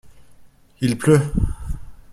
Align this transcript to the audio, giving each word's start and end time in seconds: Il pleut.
Il 0.79 0.97
pleut. 0.97 1.21